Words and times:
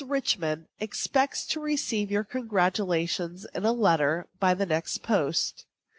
Richman 0.03 0.65
expects 0.79 1.45
to 1.45 1.59
receive 1.59 2.09
your 2.09 2.23
congratulations 2.23 3.45
in 3.53 3.65
a 3.65 3.71
letter 3.71 4.25
by 4.39 4.55
the 4.55 4.65
next 4.65 5.03
post. 5.03 5.67